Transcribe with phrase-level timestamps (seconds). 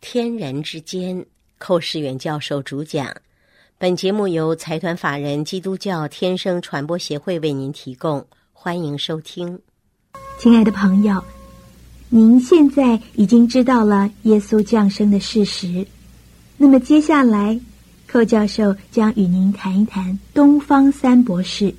[0.00, 1.26] 天人之间，
[1.58, 3.14] 寇世远教授主讲。
[3.76, 9.58] 本节目由财团法人基督教天生传播协会为您提供，欢迎收听。
[10.38, 11.22] 亲爱的朋友，
[12.08, 15.86] 您现在已经知道了耶稣降生的事实。
[16.56, 17.60] 那么接下来，
[18.08, 21.72] 寇教授将与您谈一谈东方三博士。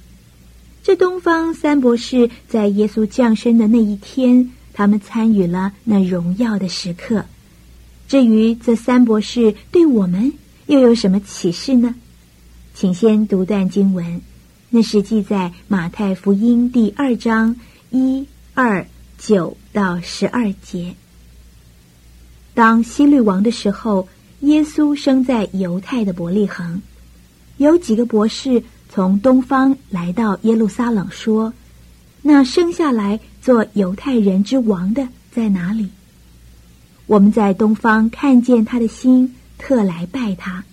[0.84, 7.26] 这东方三博士在耶稣降生的那一天，他们参与了那荣耀的时刻。
[8.12, 10.33] 至于这三博士对我们
[10.65, 11.96] 又有什么启示呢？
[12.74, 14.20] 请先读段经文，
[14.70, 17.56] 那是记在马太福音第二章
[17.89, 18.86] 一二
[19.18, 20.93] 九到十二节。
[22.54, 24.10] 当希律王的时候，
[24.42, 26.82] 耶稣生在犹太的伯利恒，
[27.56, 31.54] 有几个博士从东方来到耶路撒冷，说
[32.22, 35.88] ：“那生下来做犹太人之王的在哪里？”
[37.11, 40.64] 我们在东方看见他的心，特来拜他。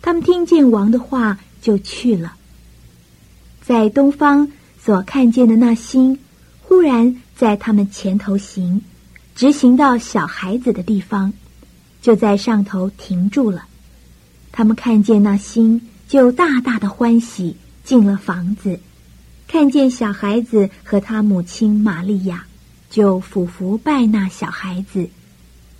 [0.00, 2.32] 他们听见王的话，就去了。
[3.60, 4.50] 在东方
[4.82, 6.18] 所看见的那星，
[6.62, 8.80] 忽然在他们前头行，
[9.34, 11.34] 直行到小孩子的地方，
[12.00, 13.66] 就在上头停住了。
[14.52, 18.80] 他们看见那星，就大大的欢喜，进了房子，
[19.46, 22.46] 看见小孩子和他母亲玛利亚，
[22.88, 25.10] 就俯伏拜那小孩子。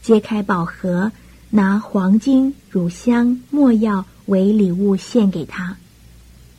[0.07, 1.11] 揭开宝盒，
[1.51, 5.77] 拿黄金、乳香、墨药为礼物献给他。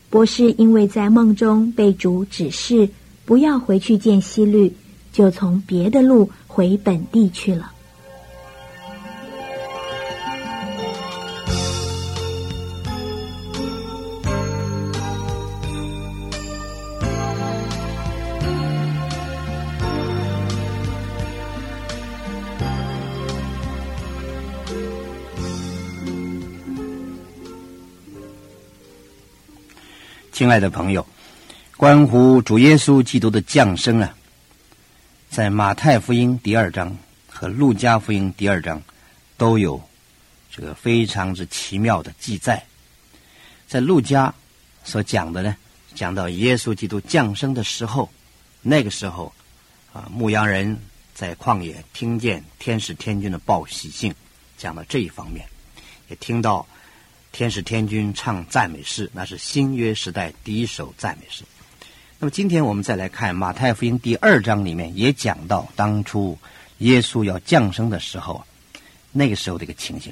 [0.09, 2.89] 博士因为在梦中被主指示
[3.23, 4.73] 不要回去见希律，
[5.13, 7.71] 就从别的路回本地去了。
[30.37, 31.03] 亲爱的朋友，
[31.77, 34.15] 关乎主耶稣基督的降生啊，
[35.31, 36.95] 在马太福音第二章
[37.27, 38.79] 和路加福音第二章
[39.35, 39.81] 都有
[40.51, 42.63] 这个非常之奇妙的记载。
[43.67, 44.31] 在路加
[44.83, 45.57] 所讲的呢，
[45.95, 48.07] 讲到耶稣基督降生的时候，
[48.61, 49.33] 那个时候
[49.91, 50.77] 啊，牧羊人
[51.15, 54.13] 在旷野听见天使天君的报喜信，
[54.55, 55.43] 讲到这一方面，
[56.09, 56.63] 也听到。
[57.37, 61.43] 天使天君唱赞美诗，那是新约时代第一首赞美诗。
[62.17, 66.35] 那么今天我们再来看马太福音第二章里面也讲到当初
[66.79, 68.43] 耶稣要降生的时候，
[69.11, 70.11] 那个时候的一个情形。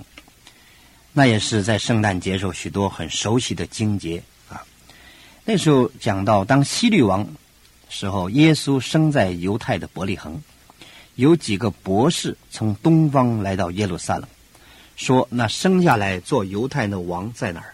[1.13, 4.61] 那也是在圣诞节时候许多很熟悉的经节啊。
[5.45, 7.27] 那时候讲到当希律王
[7.89, 10.39] 时候，耶稣生在犹太的伯利恒，
[11.15, 14.29] 有几个博士从东方来到耶路撒冷。
[14.95, 17.73] 说：“那生下来做犹太的王在哪儿？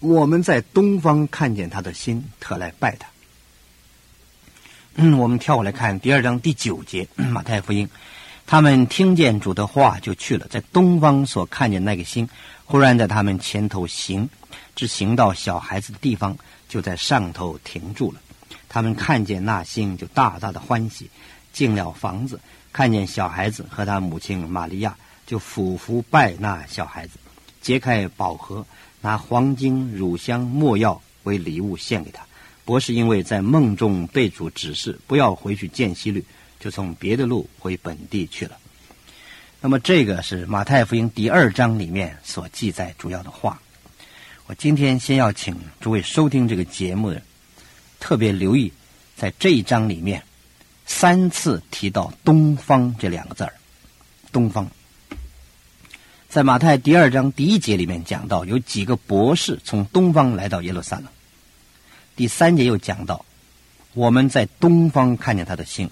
[0.00, 3.08] 我们在东方看见他的心，特来拜他。”
[4.96, 7.88] 嗯，我们跳过来看第二章第九节，马太福音。
[8.44, 10.48] 他们听见主的话，就去了。
[10.48, 12.28] 在东方所看见那个星，
[12.64, 14.28] 忽然在他们前头行，
[14.74, 16.36] 只行到小孩子的地方，
[16.68, 18.20] 就在上头停住了。
[18.68, 21.08] 他们看见那星，就大大的欢喜，
[21.52, 22.40] 进了房子，
[22.72, 24.96] 看见小孩子和他母亲玛利亚。
[25.30, 27.12] 就俯伏拜那小孩子，
[27.62, 28.66] 揭开宝盒，
[29.00, 32.26] 拿黄金、乳香、墨药为礼物献给他。
[32.64, 36.24] 博士因为在梦中被主指示不要回去见希律，
[36.58, 38.58] 就从别的路回本地去了。
[39.60, 43.62] 那么，这个是马太福音第二章里面所记载主要的话。
[44.46, 47.22] 我今天先要请诸位收听这个节目的，
[48.00, 48.72] 特别留意
[49.16, 50.24] 在这一章里面
[50.86, 53.54] 三次提到“东方”这两个字儿
[54.32, 54.68] ，“东方”。
[56.30, 61.06] 在马太第二章第一节里面讲到，有几个博士从东方来到耶路撒冷。
[62.14, 63.24] 第三节又讲到，
[63.94, 65.90] 我们在东方看见他的星。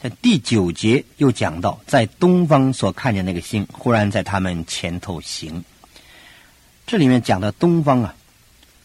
[0.00, 5.64] 在第九节又讲到，在东方所看见那个星，忽然在他们前头行。
[6.86, 8.14] 这里面讲的东方啊，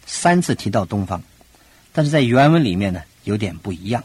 [0.04, 1.22] 三次提到东方，
[1.92, 4.02] 但是在原文里面呢有点不一样。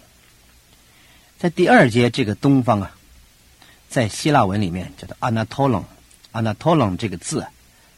[1.40, 2.96] 在第二节这个东方啊，
[3.90, 5.86] 在希腊文里面叫做 Anatolon。
[6.32, 7.46] Anatolon 这个字，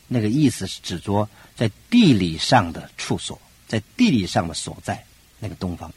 [0.07, 5.03] 那个意思是指着在地理上的处所，在地理上的所在，
[5.39, 5.91] 那个东方，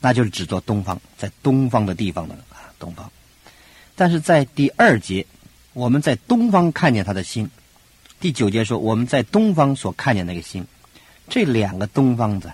[0.00, 3.10] 那就是指着东方，在东方的地方的啊东方。
[3.94, 5.26] 但是在第二节，
[5.72, 7.46] 我们在东方看见他的心；
[8.20, 10.66] 第九节说我们在东方所看见那个心，
[11.28, 12.52] 这两个东方子，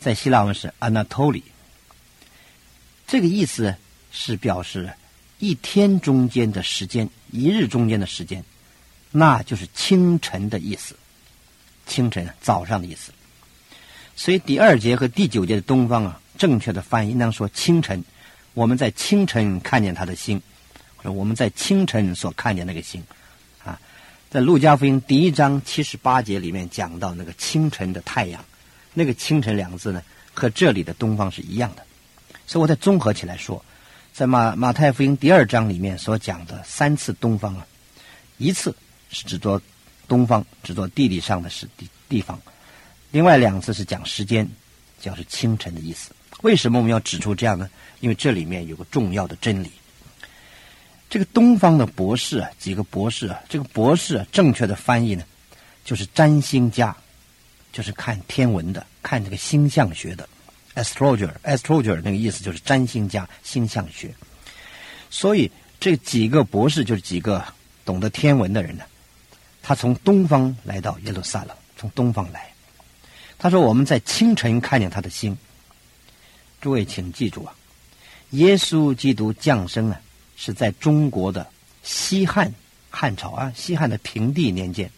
[0.00, 1.42] 在希腊文是 Anatoly，
[3.06, 3.76] 这个意思
[4.10, 4.92] 是表示
[5.38, 8.44] 一天中间的时间，一日中间的时间，
[9.10, 10.96] 那就是清晨的意思。
[11.86, 13.12] 清晨，早上的意思。
[14.16, 18.04] 所以第二节和第九节的东方啊，正确的翻译应当说清晨。
[18.54, 20.42] 我们在清晨看见他的星，
[20.96, 23.00] 或者我们在清晨所看见那个星，
[23.64, 23.80] 啊，
[24.28, 28.44] 在路加福音第一章七十八节里面讲到那个清晨的太阳，
[28.94, 30.02] 那个清晨两个字呢，
[30.34, 31.86] 和这里的东方是一样的。
[32.48, 33.64] 所以我再综合起来说，
[34.18, 37.64] 在马马太福音第二章里面所讲的三次东方啊，
[38.36, 38.74] 一次
[39.10, 39.62] 是指作
[40.08, 42.36] 东方，指作地理上的是地地方；
[43.12, 44.50] 另外两次是讲时间，
[45.00, 46.10] 讲是清晨的意思。
[46.42, 47.70] 为什么我们要指出这样呢？
[48.00, 49.70] 因为这里面有个重要的真理。
[51.08, 55.22] 这个东方的博士啊，几个博士啊，这个博士啊，正确的翻译呢，
[55.84, 56.96] 就是占星家，
[57.72, 60.28] 就是看天文的，看这个星象学的
[60.82, 64.14] ，astrologer，astrologer 那个意思就是占星家、星象学。
[65.10, 67.44] 所以这几个博士就是几个
[67.84, 68.84] 懂得天文的人呢，
[69.62, 72.52] 他从东方来到耶路撒冷，从东方来。
[73.38, 75.36] 他说：“我们在清晨看见他的星。”
[76.60, 77.54] 诸位，请记住啊，
[78.30, 80.00] 耶稣基督降生啊，
[80.36, 81.46] 是在中国的
[81.84, 82.52] 西汉
[82.90, 84.90] 汉朝啊，西汉的平地年间。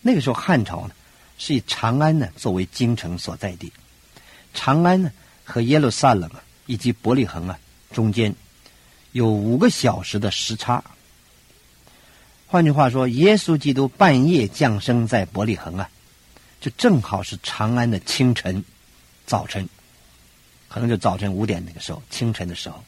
[0.00, 0.94] 那个时候，汉朝呢
[1.36, 3.70] 是以长安呢作为京城所在地。
[4.56, 5.12] 长安呢
[5.44, 7.56] 和耶路撒冷啊以及伯利恒啊
[7.92, 8.34] 中间
[9.12, 10.82] 有五个小时的时差。
[12.48, 15.90] 换句话说，耶稣基督半夜降生在伯利恒啊，
[16.60, 18.64] 就正好是长安的清晨
[19.26, 19.68] 早晨。
[20.68, 22.82] 可能就早晨五点那个时候，清晨的时候。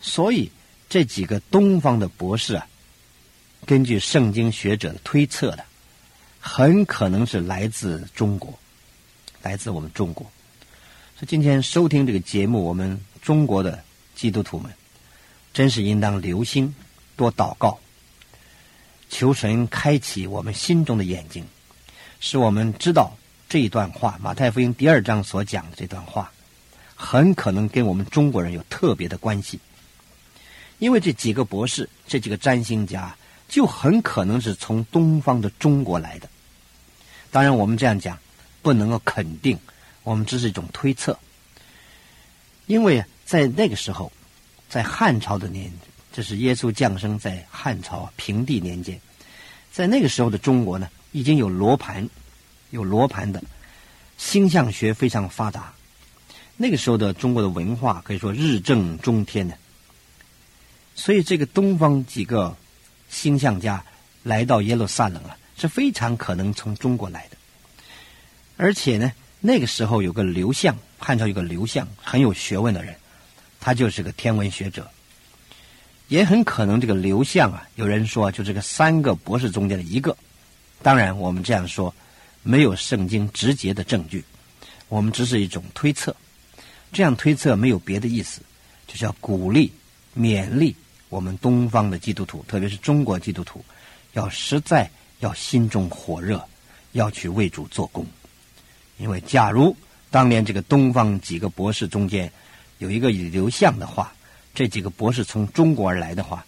[0.00, 0.50] 所以
[0.88, 2.66] 这几个东方的博士啊，
[3.66, 5.64] 根据圣经学者的推测的，
[6.38, 8.56] 很可能是来自中国，
[9.42, 10.30] 来自我们中国。
[11.18, 13.82] 所以今天收听这个节目，我们中国的
[14.14, 14.70] 基督徒们，
[15.54, 16.74] 真是应当留心，
[17.16, 17.78] 多祷告，
[19.08, 21.42] 求神开启我们心中的眼睛，
[22.20, 23.16] 使我们知道
[23.48, 26.30] 这一段话，马太福音第二章所讲的这段话。
[26.94, 29.58] 很可能跟我们中国人有特别的关系，
[30.78, 33.16] 因为这几个博士、这几个占星家，
[33.48, 36.28] 就很可能是从东方的中国来的。
[37.30, 38.18] 当然，我们这样讲
[38.60, 39.58] 不能够肯定，
[40.06, 41.18] 我们只是一种推测。
[42.66, 44.12] 因为在那个时候，
[44.68, 45.72] 在汉朝的年，
[46.12, 49.00] 这是耶稣降生在汉朝平地年间，
[49.72, 52.08] 在那个时候的中国呢，已经有罗盘，
[52.70, 53.42] 有罗盘的
[54.16, 55.74] 星象学非常发达。
[56.56, 59.58] 那个时候的中国的文化可以说日正中天的，
[60.94, 62.56] 所以这个东方几个
[63.10, 63.84] 星象家
[64.22, 67.36] 来到耶路撒冷啊，是非常可能从中国来的。
[68.56, 69.12] 而且呢，
[69.46, 72.96] 那个时候有个刘向，汉朝有个刘向很有学问的人，
[73.60, 74.90] 他就是个天文学者，
[76.08, 80.16] 也很可能这个刘向啊，有人说就这个三个博士中间的一个。
[80.82, 81.94] 当然，我们这样说
[82.42, 84.24] 没有圣经直接的证据，
[84.88, 86.16] 我们只是一种推测。
[86.90, 88.40] 这样推测没有别的意思，
[88.88, 89.70] 就是要鼓励、
[90.18, 90.74] 勉励
[91.08, 93.64] 我们东方的基督徒，特别是中国基督徒，
[94.12, 94.90] 要实在
[95.20, 96.44] 要心中火热，
[96.90, 98.04] 要去为主做工。
[98.98, 99.76] 因为假如
[100.10, 102.30] 当年这个东方几个博士中间
[102.78, 104.12] 有一个刘向的话，
[104.54, 106.44] 这几个博士从中国而来的话，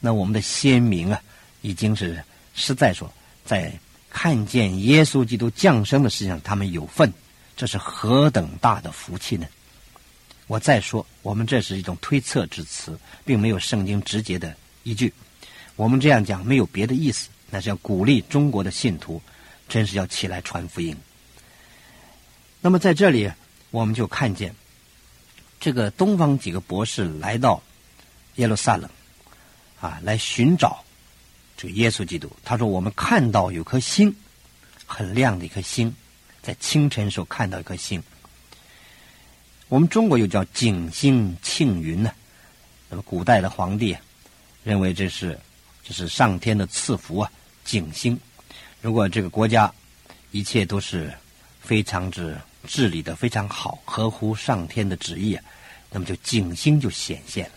[0.00, 1.20] 那我们的先民啊，
[1.62, 2.22] 已经是
[2.54, 3.10] 实在说，
[3.44, 3.72] 在
[4.10, 7.12] 看见耶稣基督降生的事情上，他们有份，
[7.56, 9.46] 这是何等大的福气呢？
[10.46, 14.54] 我再说，我们这是一种推测之词，并没有圣经直接的
[14.84, 15.12] 依据。
[15.76, 19.20] 我们这样讲没有别的意思，那是要鼓励中国的信徒，
[19.68, 20.96] 真是要起来传福音。
[22.66, 23.30] 那么在这里，
[23.70, 24.52] 我们就看见
[25.60, 27.62] 这个东方几个博士来到
[28.34, 28.90] 耶路撒冷，
[29.80, 30.82] 啊，来寻找
[31.56, 32.28] 这个耶稣基督。
[32.42, 34.12] 他说：“我们看到有颗星，
[34.84, 35.94] 很亮的一颗星，
[36.42, 38.02] 在清晨时候看到一颗星。”
[39.70, 42.10] 我们中国又叫景星庆云呢，
[42.88, 43.96] 那么古代的皇帝
[44.64, 45.38] 认为这是
[45.84, 47.30] 这是上天的赐福啊，
[47.64, 48.18] 景星。
[48.80, 49.72] 如果这个国家
[50.32, 51.14] 一切都是
[51.60, 55.42] 非常之治理的非常好，合乎上天的旨意啊，
[55.90, 57.52] 那么就景星就显现了。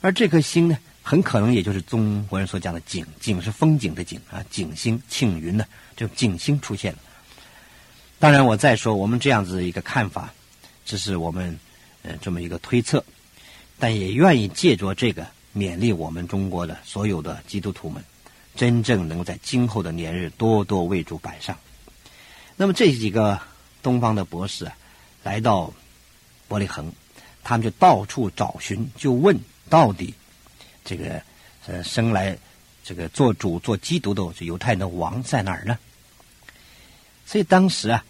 [0.00, 5.64] 而这颗星呢，很可能也就是中国人所讲的景，景是风景的景啊，景星庆云呢，
[5.96, 6.98] 就景星出现了。
[8.18, 10.32] 当然，我再说我们这样子一个看法。
[10.84, 11.56] 这是我们
[12.02, 13.04] 呃这么一个推测，
[13.78, 18.02] 但也愿意借着这个勉励我们中国的所有的基督徒们，
[18.56, 21.56] 真正能够在今后的年日多多为主摆上。
[22.56, 23.40] 那么这几个
[23.82, 24.76] 东方的博士啊，
[25.22, 25.72] 来到
[26.48, 26.92] 伯利恒，
[27.42, 30.14] 他们就到处找寻，就问到底
[30.84, 31.20] 这个
[31.66, 32.36] 呃生来
[32.84, 35.78] 这个做主做基督的犹太人的王在哪儿呢？
[37.26, 38.04] 所以当时啊，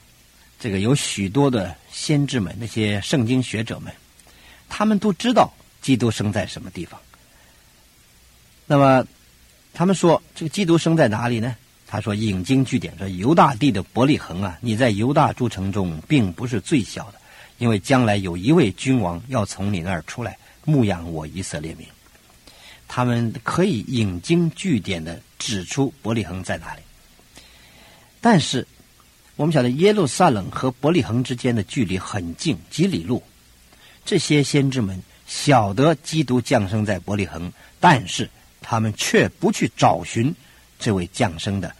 [0.58, 3.92] 这个有许多的先知们，那些圣经学者们，
[4.68, 7.00] 他们都知道基督生在什么地方。
[8.66, 9.06] 那么
[9.74, 11.56] 他们说，这个基督生在哪里呢？
[11.92, 17.20] 他说引经据典说，犹大地的伯利恒啊，你在犹大诸城中并不是最小的，
[17.58, 21.86] 因为将来有一位君王要从你那儿出来牧养我以色列民。
[22.88, 26.80] 他们可以引经据典的指出伯利恒在哪里。
[28.22, 28.66] 但是
[29.36, 33.22] 我们晓得耶路撒冷和伯利恒之间的距离很近，几里路。
[34.02, 38.30] 这些先知们晓得基督降生在伯利恒，但是
[38.62, 40.34] 他们却不去找寻
[40.78, 41.70] 这位降生的。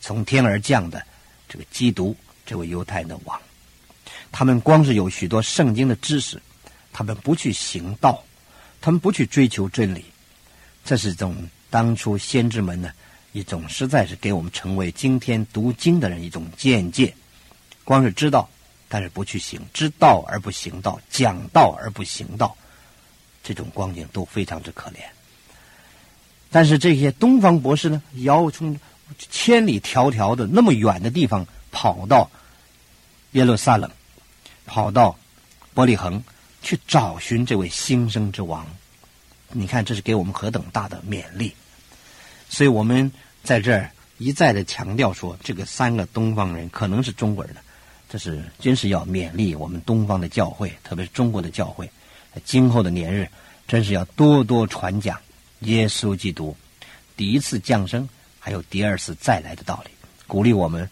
[0.00, 1.04] 从天而降的
[1.48, 2.16] 这个基督，
[2.46, 3.38] 这位犹太的王，
[4.32, 6.40] 他们光是有许多圣经的知识，
[6.92, 8.24] 他们不去行道，
[8.80, 10.04] 他们不去追求真理，
[10.84, 11.36] 这是一种
[11.68, 12.90] 当初先知们呢
[13.32, 17.14] 一种实在是给我们成为今天读经的人一种见解。
[17.84, 18.48] 光是知道，
[18.88, 22.56] 但是不去行，知道而不行道，讲道而不行道，
[23.44, 24.96] 这种光景都非常之可怜。
[26.50, 28.78] 但是这些东方博士呢，要从。
[29.18, 32.30] 千里迢迢的那么远的地方跑到
[33.32, 33.90] 耶路撒冷，
[34.66, 35.16] 跑到
[35.74, 36.22] 伯利恒
[36.62, 38.66] 去找寻这位新生之王。
[39.52, 41.52] 你看，这是给我们何等大的勉励！
[42.48, 43.10] 所以我们
[43.42, 47.56] 在这儿一再的强调说，这个三个东方人可能是中国人，
[48.08, 51.90] 这是真是要勉励我们东方的教会，特别是中国的教会，
[52.44, 53.28] 今后的年日，
[53.66, 55.18] 真是要多多传讲
[55.60, 56.56] 耶稣基督
[57.16, 58.08] 第一次降生。
[58.40, 59.90] 还有第二次再来的道理，
[60.26, 60.88] 鼓励我们，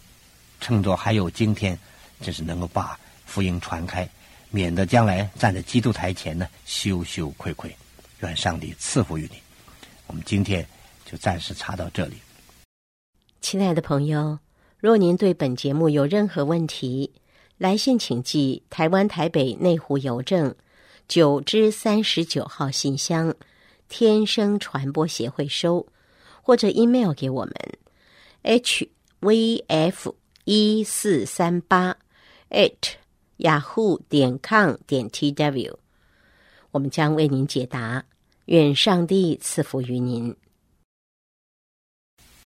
[0.61, 1.77] 趁着还有今天，
[2.21, 4.07] 就是能够把福音传开，
[4.51, 7.75] 免得将来站在基督台前呢羞羞愧愧。
[8.19, 9.41] 愿上帝赐福于你。
[10.05, 10.65] 我们今天
[11.05, 12.17] 就暂时查到这里。
[13.41, 14.37] 亲爱的朋友，
[14.77, 17.11] 若您对本节目有任何问题，
[17.57, 20.53] 来信请寄台湾台北内湖邮政
[21.07, 23.33] 九之三十九号信箱，
[23.87, 25.87] 天生传播协会收。
[26.49, 27.53] 或者 email 给我们
[29.21, 30.15] ，hvf
[30.45, 31.95] 一四三八
[32.49, 32.93] at
[33.37, 35.75] yahoo 点 com 点 tw，
[36.71, 38.03] 我们将为您解答。
[38.45, 40.35] 愿上帝赐福于您。